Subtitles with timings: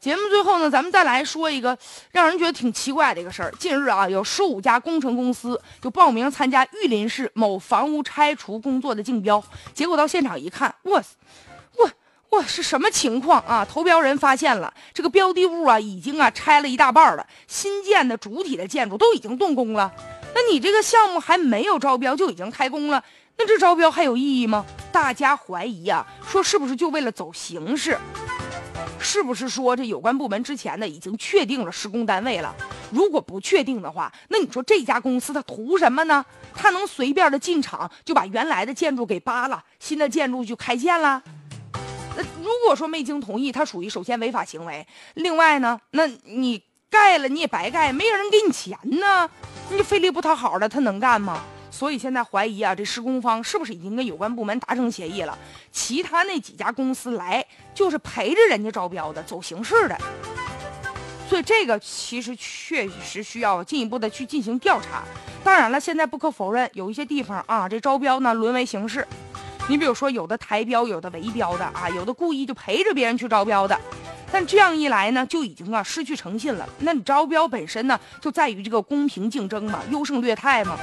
[0.00, 1.76] 节目最后呢，咱们再来说一个
[2.10, 3.52] 让人觉得挺奇怪的一个事儿。
[3.58, 9.44] 近日啊，有十五家工程公司就报名参加玉林市某房屋拆除工作的竞标，
[9.74, 11.08] 结果到现场一看，哇塞，
[11.76, 11.90] 哇
[12.30, 13.62] 哇是什么情况啊？
[13.62, 19.92] 投标人发现了这个标的物啊，已经啊拆了一大半了，新建的主体的建筑都已经动工了。
[20.34, 23.04] 那你这个项目还没有招标就已经开工了，
[23.36, 24.64] 那这招标还有意义吗？
[24.90, 27.98] 大家怀疑啊，说是不是就为了走形式？
[29.00, 32.54] 是不是说这有关部门之前呢已经确定了施工单位了？
[32.92, 36.24] 如果不确定的话，那你说这家公司它图什么呢？
[36.54, 41.20] 它能随便的进场就把原来的建筑给扒了，新的建筑就开建了？
[42.16, 44.86] 那如果说没经同意，它属于首先违法行为。
[45.14, 49.28] 另外呢，那你盖了你也白盖，没有人给你钱呢，
[49.70, 51.42] 你费力不讨好的，他能干吗？
[51.80, 55.38] 所以现在怀疑啊，这施工方是不是已经跟有关部门达成协议了？
[55.72, 59.96] 其他那几家公司来就是陪着人家招标的，走形式的。
[61.26, 65.02] 所以这个其实确实需要进一步的去进行调查。
[65.42, 69.08] 当然了，现在不可否认，有一些地方啊，这招标呢沦为形式。
[69.66, 73.80] 你比如说，有的台标，有的围标的啊，有的故意就陪着别人去招标的。
[74.30, 76.68] 但这样一来呢，就已经啊失去诚信了。
[76.80, 80.76] 那你招标本身呢，就在于这个公平竞争嘛，优胜劣汰嘛。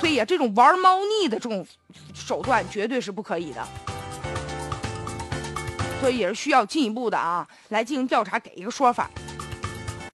[0.00, 1.66] 所以啊，这种玩猫腻的这种
[2.12, 3.66] 手段绝对是不可以的。
[6.00, 9.10] 所以也是需要进一步的啊，来进行调查，给一个说法。